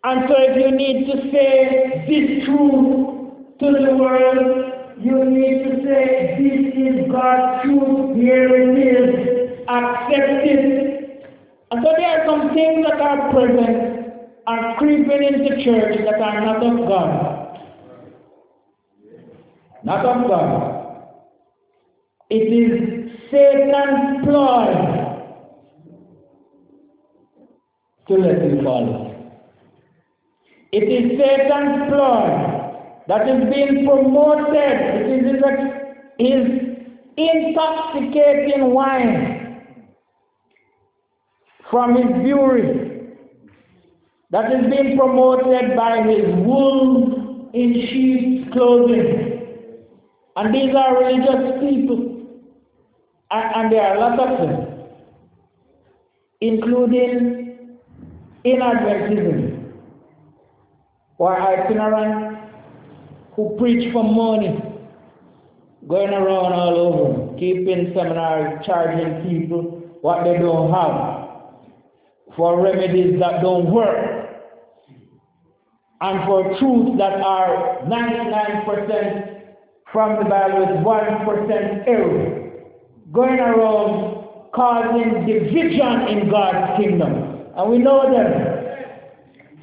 [0.05, 5.85] And so if you need to say this truth to the world, you need to
[5.85, 11.27] say this is God's truth, here it is, accept it.
[11.71, 14.03] And so there are some things that are present
[14.47, 17.61] and creeping into church that are not of God.
[19.85, 20.82] Not of God.
[22.35, 24.73] It is Satan's ploy
[28.09, 28.89] to let you fall.
[30.73, 32.29] It is Satan's ploy
[33.09, 34.57] that is being promoted.
[34.57, 35.43] It is his
[36.17, 36.47] his
[37.19, 39.67] intoxicating wine
[41.71, 43.11] from his brewery
[44.31, 49.29] that is being promoted by his wolves in sheep's clothing.
[50.37, 52.12] And these are religious people.
[53.33, 54.67] And, and there are lots of them,
[56.41, 57.79] including
[58.45, 59.73] in Adventism
[61.19, 62.39] or itinerant
[63.35, 64.61] who preach for money,
[65.89, 69.63] going around all over, keeping seminars, charging people
[70.03, 71.29] what they don't have,
[72.37, 74.29] for remedies that don't work,
[76.01, 79.43] and for truths that are 99%
[79.93, 82.42] from the Bible with 1% error,
[83.13, 87.47] going around causing division in God's kingdom.
[87.57, 88.63] And we know them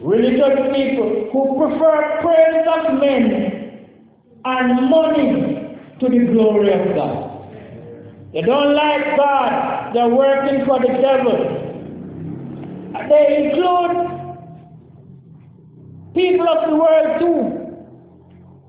[0.01, 3.87] religious people who prefer praise of men
[4.45, 7.25] and money to the glory of God.
[8.33, 11.65] They don't like God, they're working for the devil.
[13.09, 14.09] They include
[16.13, 17.75] people of the world too,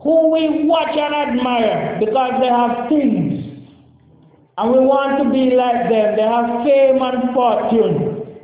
[0.03, 3.50] who we watch and admire because they have things.
[4.61, 6.17] And we want to be like them.
[6.17, 8.37] They have fame and fortune.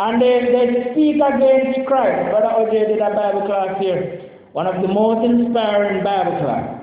[0.00, 2.28] And they, they speak against Christ.
[2.30, 4.32] Brother OJ did a Bible class here.
[4.50, 6.82] One of the most inspiring Bible class.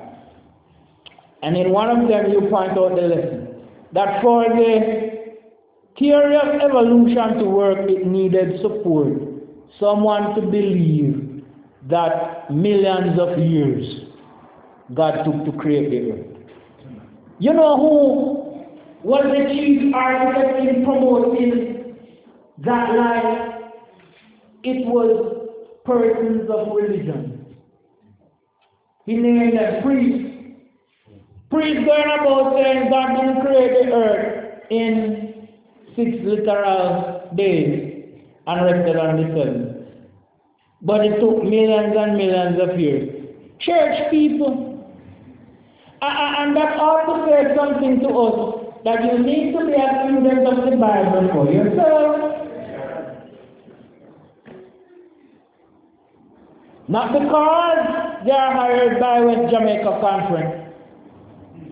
[1.44, 3.48] And in one of them you point out the lesson.
[3.92, 5.36] That for the
[6.00, 9.12] theory of evolution to work, it needed support.
[9.82, 11.44] Someone to believe
[11.90, 14.06] that millions of years
[14.94, 16.28] God took to create the earth.
[17.40, 18.41] You know who
[19.04, 21.96] was the chief architect in promoting
[22.60, 23.62] that like
[24.64, 25.50] it was
[25.86, 27.56] persons of religion.
[29.06, 30.28] He named them priests.
[31.50, 35.48] Priests going about saying God didn't create the earth in
[35.96, 38.06] six literal days
[38.48, 39.78] and rested on the seventh.
[40.84, 43.28] But it took millions and millions of years.
[43.60, 44.68] Church people.
[46.04, 50.48] And that ought to say something to us that you need to be a student
[50.48, 52.32] of the Bible for yourself.
[56.88, 60.58] Not because they are hired by West Jamaica Conference.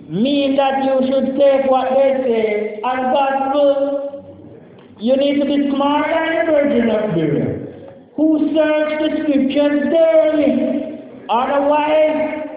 [0.08, 4.96] Mean that you should take what they say as gospel.
[5.00, 11.26] You need to be smart and a virgin of Berea, who search the scriptures daily.
[11.30, 12.49] Otherwise,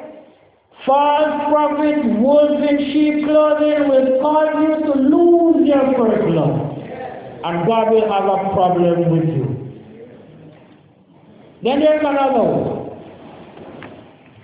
[0.86, 6.72] false prophets, wolves in sheep clothing will cause you to lose your first love.
[7.44, 9.52] And God will have a problem with you.
[11.62, 12.82] Then there's another one.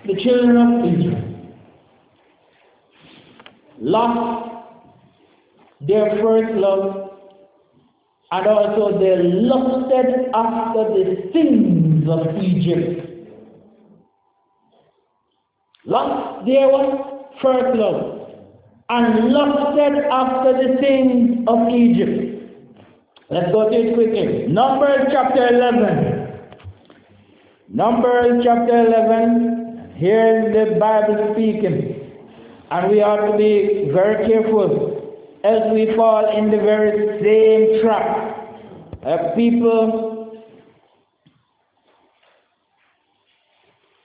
[0.07, 1.28] The children of Israel
[3.80, 4.49] lost
[5.80, 7.09] their first love
[8.30, 13.07] and also they lusted after the things of Egypt.
[15.89, 16.68] Lost their
[17.41, 18.30] first love
[18.91, 22.28] and lusted after the things of Egypt.
[23.30, 24.49] Let's go to it quickly.
[24.49, 26.18] Numbers chapter 11.
[27.70, 32.12] Numbers chapter 11, here is the Bible speaking.
[32.70, 38.36] And we ought to be very careful as we fall in the very same trap.
[39.07, 40.45] Uh, people,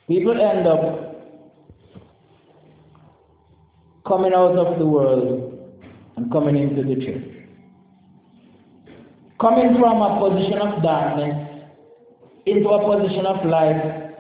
[0.08, 1.03] people end up
[4.08, 5.54] coming out of the world
[6.18, 7.24] and coming into the church.
[9.40, 11.54] Coming from a position of darkness
[12.46, 14.12] into a position of life,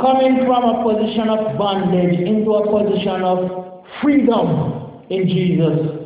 [0.00, 6.00] coming from a position of bondage into a position of freedom in Jesus,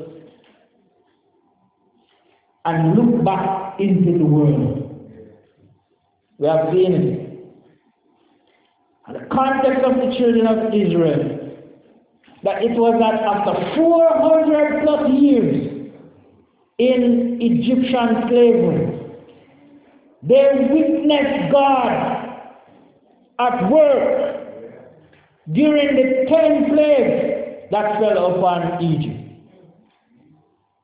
[2.65, 4.81] and look back into the world.
[6.39, 7.25] We have seen it.
[9.07, 11.44] And the context of the children of Israel,
[12.45, 15.93] that it was that after 400 plus years
[16.79, 19.01] in Egyptian slavery,
[20.23, 22.25] they witnessed God
[23.39, 24.37] at work
[25.53, 29.21] during the ten plagues that fell upon Egypt.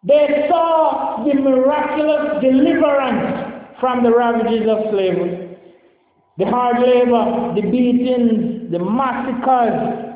[0.05, 5.59] They saw the miraculous deliverance from the ravages of slavery.
[6.39, 10.10] The hard labor, the beatings, the massacres,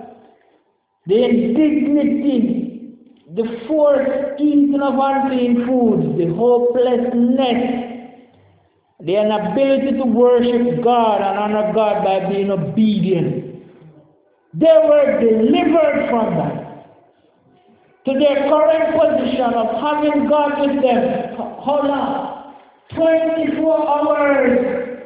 [1.06, 2.96] the indignity,
[3.34, 7.84] the forced eating of unclean foods, the hopelessness
[9.04, 13.62] the inability to worship God and honor God by being obedient.
[14.54, 16.64] They were delivered from that
[18.06, 21.34] to their current position of having God with them.
[21.36, 22.54] Hold on.
[22.94, 24.98] 24 hours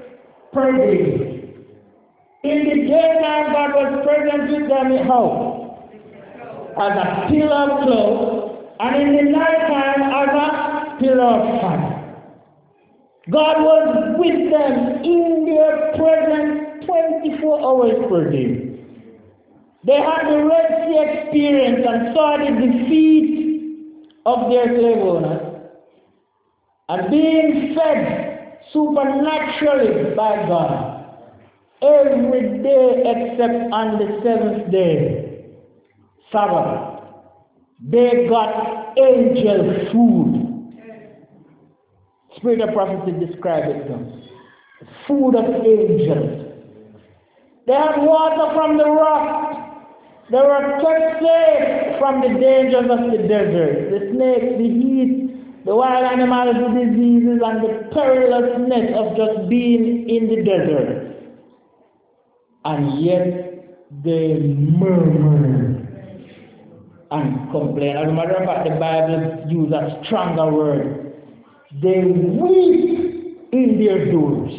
[0.52, 1.54] per day.
[2.44, 5.57] In the daytime, God was present with them in how?
[6.80, 8.48] As a pillar of cloud,
[8.80, 11.98] and in the nighttime as a pillar of fire.
[13.30, 18.68] God was with them in their presence 24 hours per day.
[19.84, 25.48] They had the Red Sea experience and saw the defeat of their slave owners
[26.88, 31.04] and being fed supernaturally by God
[31.82, 35.27] every day except on the seventh day,
[36.32, 37.04] Sabbath.
[37.80, 40.48] They got angel food
[42.38, 44.22] Spirit of prophecy described it them.
[45.08, 46.46] Food of angels.
[47.66, 49.54] They had water from the rock.
[50.30, 55.74] They were kept safe from the dangers of the desert, the snakes, the heat, the
[55.74, 61.16] wild animals, the diseases, and the perilousness of just being in the desert.
[62.64, 65.77] And yet they murmured
[67.10, 67.96] and complain.
[67.96, 71.08] As a matter of fact, the Bible uses a stronger word
[71.82, 74.52] they weep in their doors.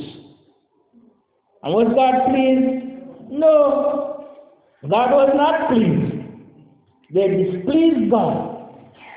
[1.64, 3.32] And was God pleased?
[3.32, 4.28] No.
[4.88, 6.24] God was not pleased.
[7.14, 8.70] They displeased God.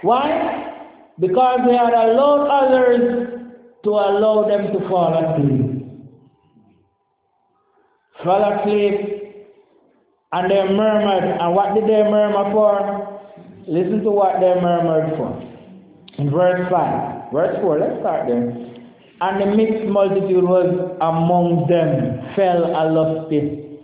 [0.03, 0.89] Why?
[1.21, 3.29] Because they had allowed others
[3.85, 5.85] to allow them to fall asleep.
[8.25, 9.09] Fall asleep
[10.33, 11.25] and they murmured.
[11.41, 13.22] And what did they murmur for?
[13.69, 15.41] Listen to what they murmured for.
[16.19, 17.33] In verse 5.
[17.33, 18.51] Verse 4, let's start there.
[19.23, 23.79] And the mixed multitude was among them, fell a lusty.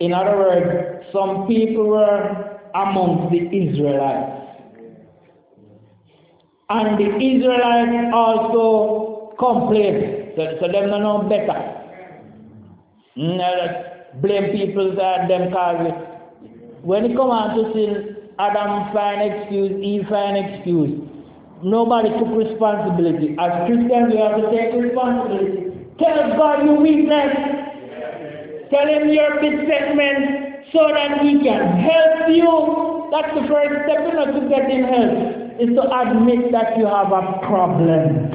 [0.00, 4.42] In other words, some people were amongst the Israelites.
[6.68, 10.32] And the Israelites also complained.
[10.36, 11.82] So, so them know better.
[13.16, 15.92] Mm, blame people that them cause.
[16.82, 21.00] When it come on to sin, Adam find excuse, Eve find excuse.
[21.62, 23.36] Nobody took responsibility.
[23.38, 25.70] As Christians, we have to take responsibility.
[25.98, 27.36] Tell God your weakness.
[28.70, 33.08] Tell him your besetment so that he can help you.
[33.12, 37.12] That's the first step in order to getting help, is to admit that you have
[37.12, 38.32] a problem.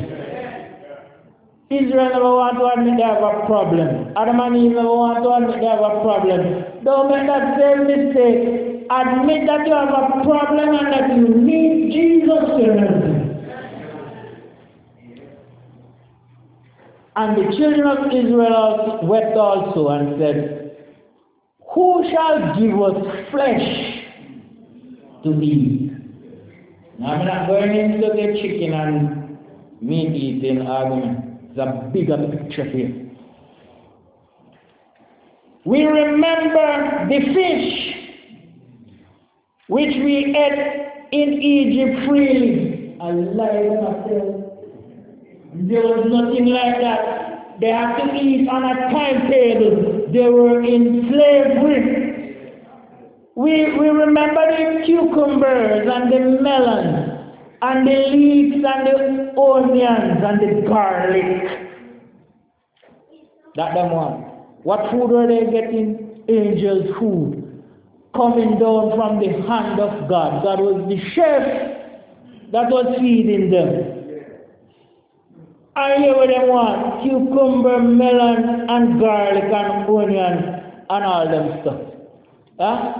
[1.69, 4.13] Israel never want to admit they have a problem.
[4.15, 6.63] Adam and Eve never want to admit they have a problem.
[6.85, 8.76] Don't make that same mistake.
[8.89, 13.27] Admit that you have a problem and that you need Jesus to you.
[17.17, 20.77] And the children of Israel wept also and said,
[21.73, 24.05] Who shall give us flesh
[25.23, 25.91] to eat?
[26.99, 29.37] Now I'm not going into the chicken and
[29.81, 31.39] meat eating argument.
[31.49, 33.09] It's a bigger picture here.
[35.65, 38.06] We remember the fish
[39.69, 42.97] which we ate in Egypt freely.
[42.99, 43.77] Alive
[45.53, 47.59] there was nothing like that.
[47.59, 50.05] They had to eat on a timetable.
[50.13, 52.53] They were in slavery.
[53.35, 60.39] We, we remember the cucumbers and the melons and the leeks and the onions and
[60.41, 61.67] the garlic.
[63.55, 64.13] That them one.
[64.63, 66.23] What food were they getting?
[66.29, 67.36] Angels' food.
[68.15, 70.43] Coming down from the hand of God.
[70.43, 71.67] God was the chef
[72.51, 73.97] that was feeding them.
[75.75, 77.03] I hear what they want.
[77.03, 81.81] Cucumber, melon, and garlic, and onion, and all them stuff.
[82.59, 82.93] Huh?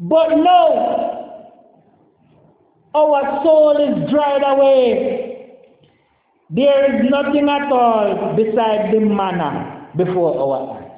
[0.00, 1.12] But no,
[2.94, 5.58] our soul is dried away.
[6.48, 10.90] There is nothing at all beside the manna before our eyes.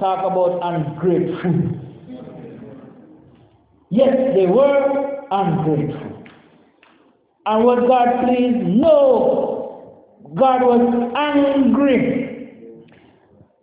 [0.00, 1.77] Talk about ungrateful.
[3.90, 6.24] Yes, they were ungrateful.
[7.46, 8.66] And was God pleased?
[8.66, 10.04] No.
[10.34, 12.28] God was angry.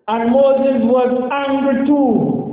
[0.07, 2.45] And Moses was angry too.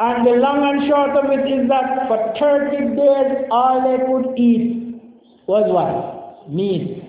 [0.00, 4.38] And the long and short of it is that for 30 days all they could
[4.38, 5.00] eat
[5.46, 6.50] was what?
[6.50, 7.04] Meat.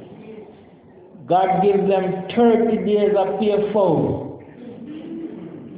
[1.28, 4.26] God gives them 30 days of pure food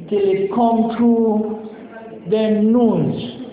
[0.09, 1.69] till it come through
[2.29, 3.46] their noons,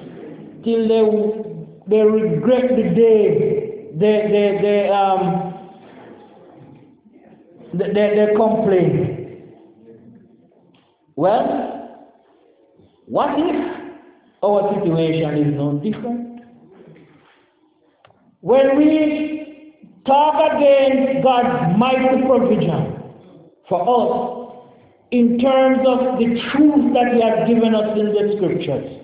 [0.65, 3.65] till they, they regret the day
[3.97, 5.55] they, they, they, um,
[7.75, 9.53] they, they, they complain.
[11.17, 12.11] Well,
[13.07, 13.95] what if
[14.43, 16.41] our situation is no different?
[18.41, 23.01] When we talk against God's mighty provision
[23.69, 24.67] for us
[25.13, 29.04] in terms of the truth that He has given us in the scriptures,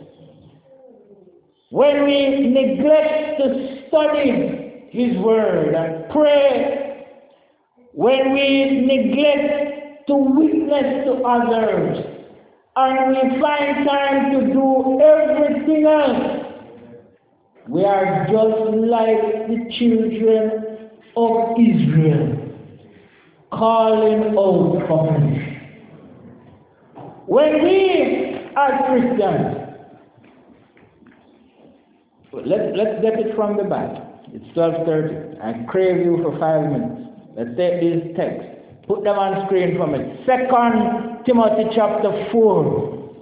[1.71, 7.07] when we neglect to study His word and pray,
[7.93, 12.05] when we neglect to witness to others,
[12.77, 16.47] and we find time to do everything else,
[17.69, 22.37] we are just like the children of Israel
[23.53, 25.21] calling out for.
[27.27, 29.60] When we as Christians,
[32.33, 33.91] let, let's get it from the back.
[34.33, 35.43] It's 12.30.
[35.43, 37.11] I crave you for five minutes.
[37.37, 38.47] Let's take these texts.
[38.87, 39.99] Put them on screen for me.
[40.27, 43.15] Second Timothy chapter 4,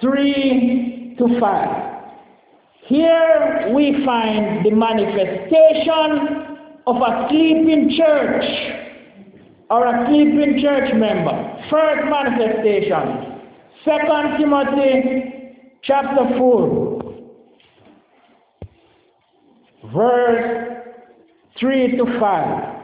[0.00, 1.96] 3 to 5.
[2.86, 6.56] Here we find the manifestation
[6.86, 8.44] of a sleeping church
[9.70, 11.34] or a sleeping church member.
[11.68, 13.42] First manifestation.
[13.84, 15.32] Second Timothy
[15.82, 16.85] chapter 4,
[19.94, 20.82] verse
[21.58, 22.76] 3 to 5.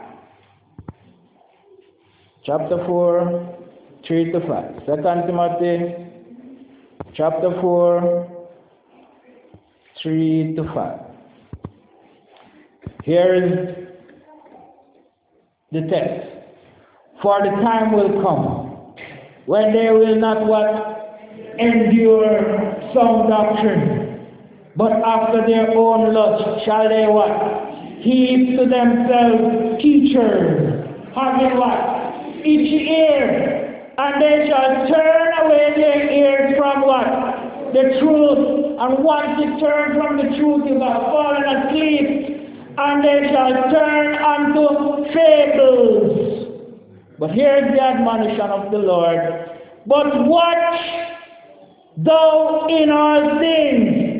[2.45, 3.57] Chapter 4,
[4.07, 4.75] 3 to 5.
[4.85, 5.95] Second Timothy
[7.13, 8.47] chapter 4,
[10.01, 10.99] 3 to 5.
[13.03, 13.85] Here is
[15.71, 16.29] the text.
[17.21, 18.95] For the time will come
[19.45, 20.89] when they will not what?
[21.59, 24.12] Endure sound doctrine,
[24.75, 28.01] but after their own lust shall they what?
[28.01, 32.45] Heap to themselves teachers, having what?
[32.45, 37.73] Each ear, and they shall turn away their ears from what?
[37.73, 42.33] The truth, and once they turn from the truth, you have fallen asleep,
[42.77, 46.23] and they shall turn unto fables.
[47.19, 49.19] But here's the admonition of the Lord.
[49.85, 50.79] But watch
[51.97, 54.12] thou in all things,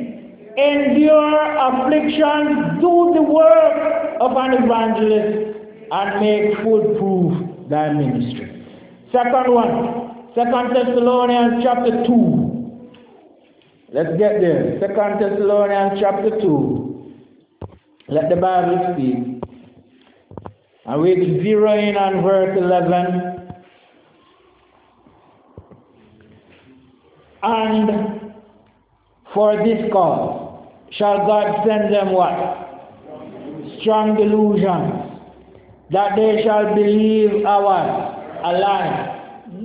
[0.57, 5.59] endure afflictions, do the work of an evangelist,
[5.91, 8.65] and make full proof thy ministry.
[9.11, 12.89] Second one, Second Thessalonians chapter 2.
[13.93, 14.79] Let's get there.
[14.79, 17.13] Second Thessalonians chapter 2.
[18.09, 19.43] Let the Bible speak.
[20.85, 23.31] And we zero in on verse 11.
[27.43, 28.33] And
[29.33, 30.42] for this cause
[30.97, 32.63] shall God send them what?
[33.81, 35.19] Strong delusions,
[35.91, 39.13] that they shall believe our lie.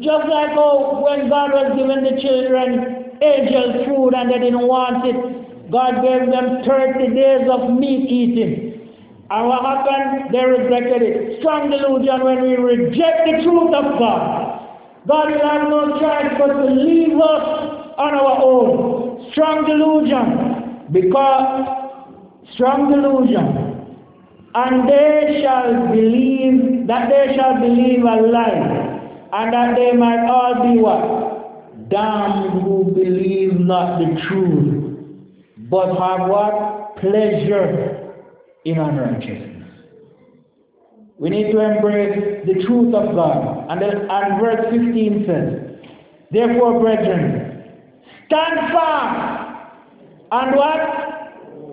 [0.00, 5.04] Just like how when God was giving the children angel food and they didn't want
[5.06, 8.68] it, God gave them 30 days of meat eating.
[9.30, 10.32] And what happened?
[10.32, 11.40] They rejected it.
[11.40, 14.48] Strong delusion when we reject the truth of God.
[15.06, 17.44] God will have no choice but to leave us
[17.98, 19.28] on our own.
[19.32, 20.47] Strong delusion.
[20.92, 21.88] Because
[22.54, 23.86] strong delusion.
[24.54, 29.28] And they shall believe, that they shall believe a lie.
[29.32, 31.90] And that they might all be what?
[31.90, 34.96] Damned who believe not the truth.
[35.70, 36.96] But have what?
[36.96, 38.14] Pleasure
[38.64, 39.68] in unrighteousness.
[41.18, 43.66] We need to embrace the truth of God.
[43.70, 45.90] And, then, and verse 15 says,
[46.30, 47.64] Therefore, brethren,
[48.26, 49.47] stand fast
[50.30, 50.80] and what?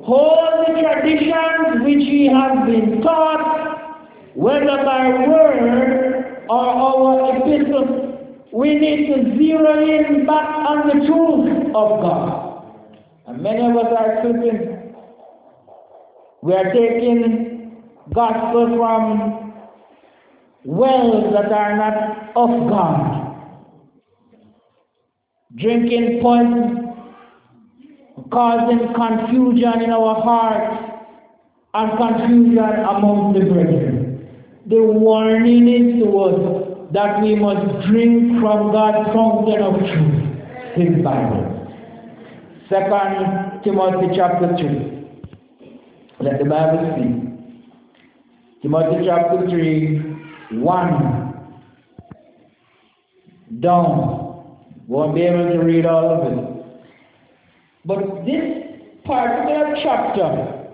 [0.06, 8.45] Hold the traditions which ye have been taught, whether by word or our epistle.
[8.53, 12.66] We need to zero in back on the truth of God.
[13.28, 14.95] And many of us are slipping.
[16.43, 17.84] We are taking
[18.14, 19.53] gospel from
[20.64, 23.22] wells that are not of God.
[25.56, 26.84] Drinking poison,
[28.36, 30.91] causing confusion in our hearts
[31.73, 32.57] and confusion
[32.93, 34.27] among the brethren.
[34.67, 40.19] The warning is to us that we must drink from God's fountain of truth,
[40.75, 41.43] His Bible.
[42.69, 44.95] Second Timothy chapter 3.
[46.19, 47.13] Let the Bible speak.
[48.63, 51.33] Timothy chapter 3, 1
[53.61, 54.21] down.
[54.88, 56.55] Won't be able to read all of it.
[57.86, 58.65] But this
[59.05, 60.65] particular chapter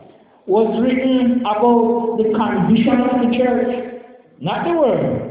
[0.48, 4.02] was written about the condition of the church,
[4.40, 5.28] not the world.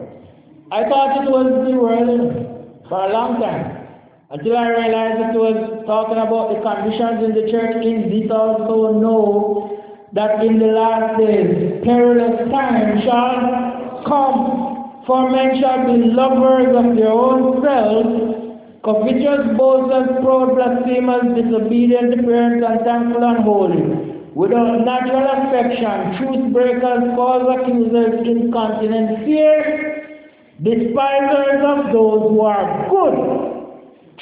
[0.70, 3.88] I thought it was the world for a long time.
[4.30, 7.84] Until I realized it was talking about the conditions in the church.
[7.84, 9.80] In this also know
[10.12, 16.94] that in the last days perilous times shall come, for men shall be lovers of
[16.94, 18.39] their own selves,
[18.84, 23.82] covetous, boasters, proud, blasphemers, disobedient parents, unthankful, unholy,
[24.34, 30.00] without natural affection, truth breakers, false accusers, incontinent, fierce,
[30.62, 33.16] despisers of those who are good,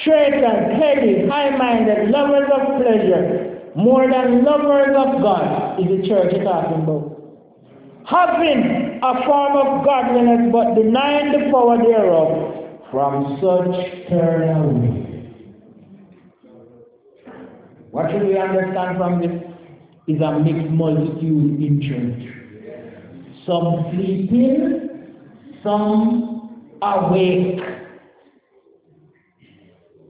[0.03, 6.83] traitors, heady, high-minded, lovers of pleasure, more than lovers of God, is the church talking
[6.83, 7.15] about.
[8.05, 12.59] Having a form of godliness, but denying the power thereof,
[12.91, 15.09] from such away.
[17.91, 19.31] What should we understand from this?
[20.07, 22.23] Is a mixed multitude in church.
[23.45, 25.13] Some sleeping,
[25.63, 27.59] some awake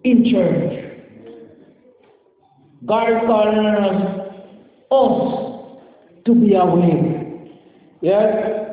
[0.05, 0.85] in church.
[2.85, 4.19] God calling us
[6.25, 7.51] to be awake.
[8.01, 8.68] Yes?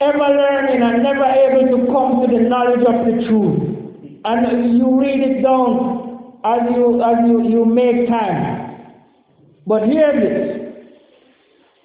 [0.00, 4.20] Ever learning and never able to come to the knowledge of the truth.
[4.24, 8.92] And you read it down as you as you, you make time.
[9.66, 10.62] But hear this.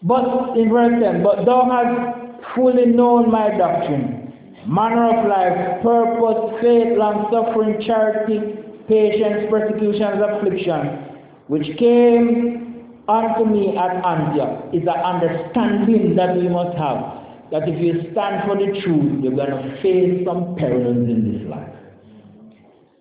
[0.03, 4.33] But in verse 10, but thou hast fully known my doctrine,
[4.67, 8.39] manner of life, purpose, faith, long suffering, charity,
[8.87, 11.11] patience, persecutions, affliction
[11.47, 17.20] which came unto me at Antioch is an understanding that we must have
[17.51, 21.49] that if you stand for the truth, you're going to face some perils in this
[21.49, 21.67] life.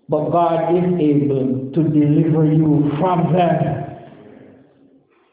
[0.08, 3.80] But God is able to deliver you from them.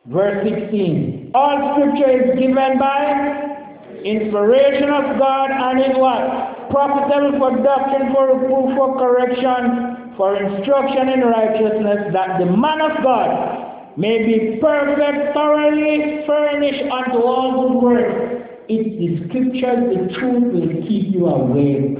[0.05, 3.57] Verse 16 All scripture is given by
[4.05, 6.69] inspiration of God and in what?
[6.69, 13.03] Profitable for doctrine, for reproof, for correction, for instruction in righteousness, that the man of
[13.03, 18.36] God may be perfect, thoroughly furnished unto all good works.
[18.69, 21.97] It's the scriptures, the truth will keep you awake.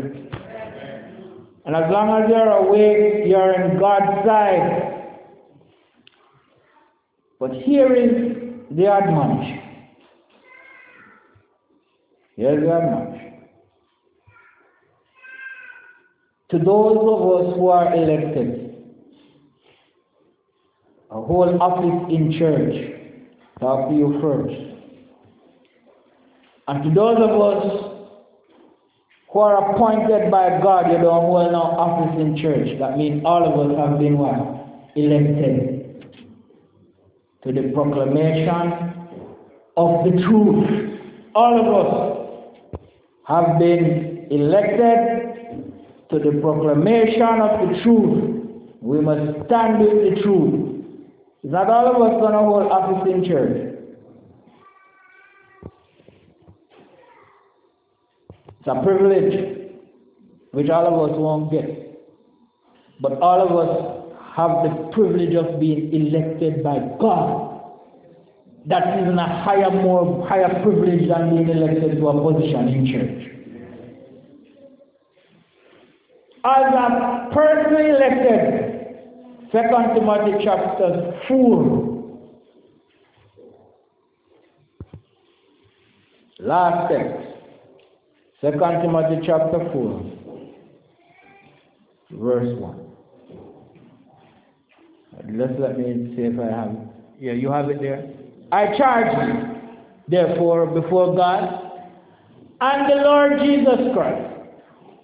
[1.65, 4.93] And as long as you're awake, you're in God's side.
[7.39, 8.35] But here is
[8.71, 9.61] the admonition.
[12.35, 13.17] Here's the admonition.
[16.49, 18.73] to those of us who are elected,
[21.11, 22.73] a whole office in church,
[23.59, 24.76] talk to you first.
[26.67, 27.97] And to those of us
[29.31, 32.77] who are appointed by God, you don't hold no office in church.
[32.79, 34.91] That means all of us have been what?
[34.95, 35.77] Elected
[37.45, 38.95] to the proclamation
[39.77, 40.99] of the truth.
[41.35, 42.17] All of us
[43.27, 45.27] have been elected
[46.09, 48.33] to the proclamation of the truth.
[48.81, 50.83] We must stand with the truth.
[51.43, 53.76] Not all of us to hold office in church.
[58.67, 59.69] It's a privilege
[60.51, 61.97] which all of us won't get.
[62.99, 67.61] But all of us have the privilege of being elected by God.
[68.65, 73.23] That is a higher, more higher privilege than being elected to a position in church.
[76.43, 78.67] as a person elected.
[79.51, 81.93] Second Timothy chapter 4.
[86.39, 87.26] Last text.
[88.41, 90.13] Second Timothy chapter 4.
[92.11, 92.83] Verse 1.
[95.33, 96.77] Let's let me see if I have it.
[97.19, 98.07] Yeah, you have it there.
[98.51, 99.57] I charge you,
[100.07, 101.67] therefore, before God
[102.61, 104.37] and the Lord Jesus Christ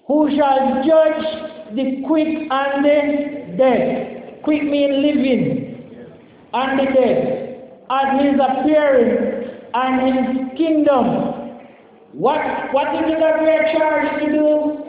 [0.07, 4.41] who shall judge the quick and the dead.
[4.43, 6.09] Quick mean living
[6.53, 11.32] and the dead at his appearing and his kingdom.
[12.13, 12.39] What,
[12.73, 14.83] what is it that we are charged to do?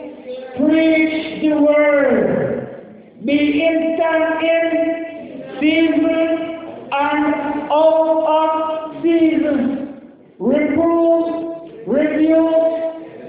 [0.63, 3.25] Preach the word.
[3.25, 7.33] Be instant in season and
[7.71, 10.11] out of season.
[10.37, 12.85] Reprove, rebuke,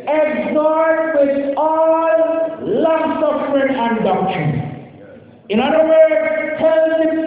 [0.06, 4.66] exhort with all long suffering and doctrine.
[5.48, 7.25] In other words, tell the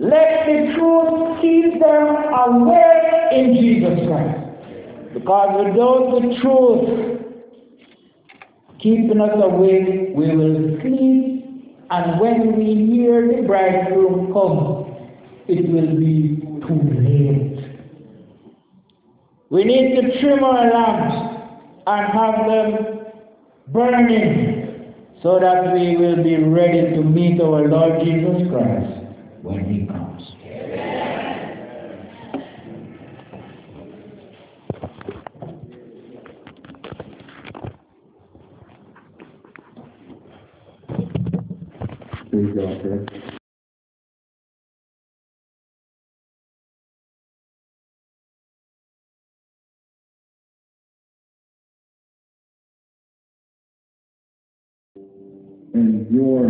[0.00, 1.40] people the truth.
[1.40, 5.14] keep them awake in Jesus Christ.
[5.14, 7.20] Because without the truth
[8.80, 14.86] keeping us awake, we will sleep, and when we hear the bridegroom come,
[15.48, 17.80] it will be too late.
[19.50, 21.36] We need to trim our lamps
[21.86, 22.98] and have them
[23.68, 28.99] burning so that we will be ready to meet our Lord Jesus Christ
[29.42, 30.22] when he comes.
[55.72, 56.38] And your